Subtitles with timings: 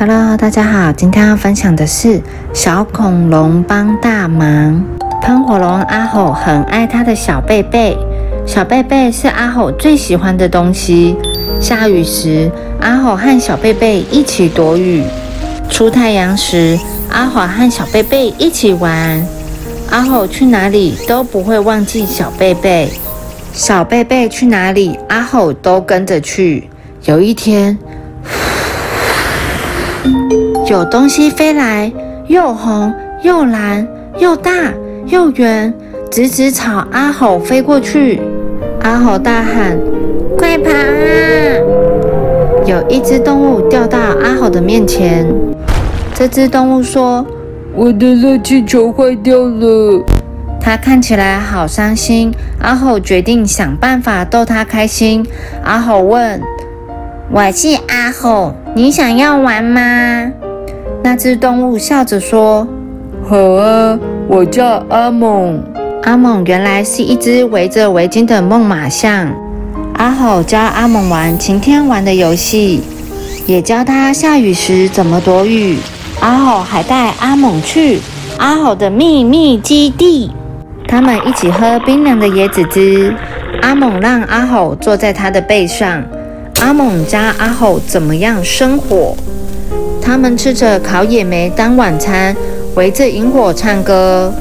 [0.00, 2.22] Hello，大家好，今天要分享的是
[2.54, 4.80] 小恐龙帮大忙。
[5.20, 7.96] 喷火龙阿吼很爱他的小贝贝，
[8.46, 11.16] 小贝贝是阿吼最喜欢的东西。
[11.60, 12.48] 下雨时，
[12.80, 15.02] 阿吼和小贝贝一起躲雨；
[15.68, 16.78] 出太阳时，
[17.10, 19.26] 阿吼和小贝贝一起玩。
[19.90, 22.88] 阿吼去哪里都不会忘记小贝贝，
[23.52, 26.70] 小贝贝去哪里，阿吼都跟着去。
[27.04, 27.76] 有一天，
[30.66, 31.90] 有东西飞来，
[32.26, 33.86] 又红又蓝
[34.18, 34.52] 又大
[35.06, 35.72] 又圆，
[36.10, 38.20] 直直朝阿吼飞过去。
[38.82, 39.78] 阿吼大喊
[40.36, 40.72] ：“快跑啊！”
[42.66, 45.26] 有一只动物掉到阿吼的面前，
[46.14, 47.24] 这只动物说。
[47.74, 50.04] 我的热气球坏掉了，
[50.60, 52.32] 他看起来好伤心。
[52.60, 55.24] 阿吼决定想办法逗他开心。
[55.62, 56.42] 阿吼问
[57.30, 60.32] ：“我是阿吼，你想要玩吗？”
[61.04, 62.66] 那只动物笑着说
[63.28, 65.62] ：“好啊，我叫阿猛。”
[66.04, 69.28] 阿猛原来是一只围着围巾的猛犸象。
[69.94, 72.82] 阿吼教阿猛玩晴天玩的游戏，
[73.46, 75.76] 也教他下雨时怎么躲雨。
[76.20, 78.00] 阿吼还带阿猛去
[78.38, 80.30] 阿吼的秘密基地，
[80.86, 83.14] 他们一起喝冰凉的椰子汁。
[83.60, 86.02] 阿猛让阿吼坐在他的背上，
[86.60, 89.14] 阿猛家阿吼怎么样生火。
[90.02, 92.34] 他们吃着烤野莓当晚餐，
[92.74, 94.32] 围着萤火唱歌。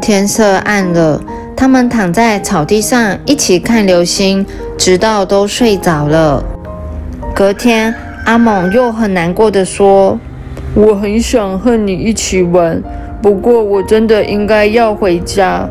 [0.00, 1.20] 天色暗了，
[1.56, 4.46] 他们躺在草地上一起看流星，
[4.78, 6.42] 直到都睡着了。
[7.34, 7.94] 隔天，
[8.26, 10.18] 阿猛又很难过的说。
[10.74, 12.80] 我很想和你一起玩，
[13.20, 15.68] 不过我真的应该要回家。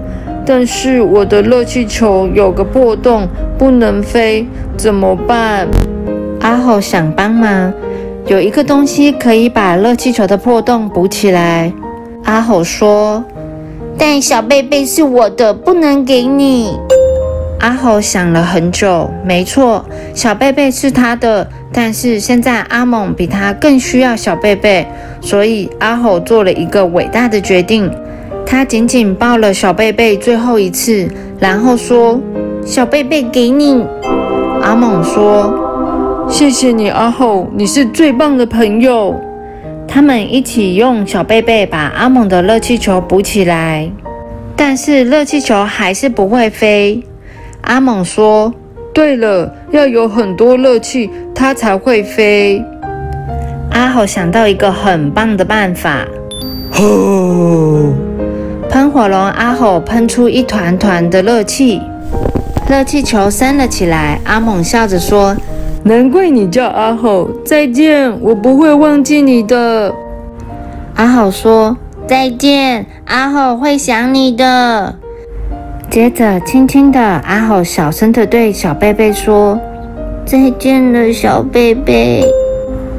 [0.52, 5.68] 但是我的热气球有个破洞，不能飞，怎么办？
[6.42, 7.72] 阿吼想帮忙，
[8.26, 11.72] 有一个东西可以把热气球的破洞补起来。
[12.24, 13.24] 阿吼说
[13.96, 16.76] ：“但小贝贝是我的，不能给你。”
[17.62, 19.86] 阿吼想了很久，没错，
[20.16, 21.48] 小贝贝是他的。
[21.72, 24.88] 但是现在阿猛比他更需要小贝贝，
[25.22, 27.92] 所以阿吼做了一个伟大的决定。
[28.52, 31.08] 他紧紧抱了小贝贝最后一次，
[31.40, 32.20] 然后说
[32.66, 33.86] ：“小贝贝给你。”
[34.64, 35.54] 阿猛说
[36.28, 39.16] ：“谢谢你，阿吼，你是最棒的朋友。”
[39.88, 43.88] 他们一起用小贝贝把阿猛的热气球补起来，
[44.56, 47.04] 但是热气球还是不会飞。
[47.62, 48.52] 阿猛说。
[48.92, 52.62] 对了，要有很多热气，它才会飞。
[53.72, 56.06] 阿吼想到一个很棒的办法，
[56.72, 57.94] 吼！
[58.70, 61.82] 喷火龙阿吼喷出一团团的热气，
[62.70, 64.20] 热气球升了起来。
[64.24, 65.36] 阿猛笑着说
[65.84, 69.94] ：“难怪你叫阿吼，再见，我不会忘记你的。”
[70.96, 71.76] 阿吼说
[72.08, 74.96] ：“再见，阿吼会想你的。”
[75.90, 79.60] 接着，轻轻的，阿吼小声的对小贝贝说
[80.24, 82.24] ：“再见了，小贝贝。”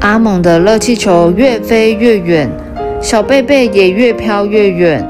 [0.01, 2.49] 阿猛的热气球越飞越远，
[2.99, 5.07] 小贝贝也越飘越远。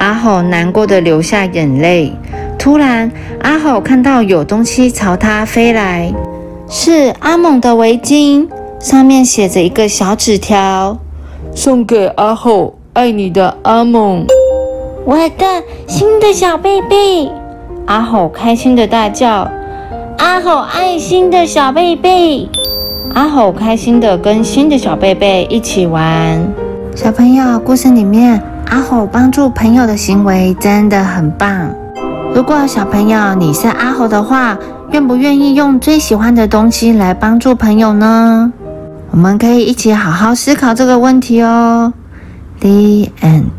[0.00, 2.10] 阿吼难过的流下眼泪。
[2.58, 3.10] 突然，
[3.42, 6.12] 阿吼看到有东西朝他飞来，
[6.68, 8.48] 是阿猛的围巾，
[8.80, 10.98] 上面写着一个小纸条
[11.54, 14.24] ：“送给阿吼，爱你的阿猛。”
[15.04, 15.46] 我的
[15.86, 17.30] 新的小贝贝，
[17.86, 19.46] 阿吼开心的大叫
[20.16, 22.48] ：“阿吼爱心的小贝贝！”
[23.14, 26.40] 阿吼开心的跟新的小贝贝一起玩。
[26.94, 28.40] 小朋友，故事里面
[28.70, 31.68] 阿猴帮助朋友的行为真的很棒。
[32.32, 34.56] 如果小朋友你是阿猴的话，
[34.92, 38.52] 愿不愿意用最喜欢的东西来帮助朋友呢？
[39.10, 41.92] 我们可以一起好好思考这个问题哦。
[42.60, 43.50] The end.